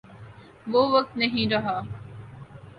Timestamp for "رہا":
1.51-1.79